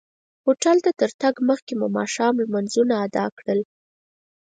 [0.45, 3.59] هوټل ته تر تګ مخکې مو ماښام لمونځونه ادا کړل.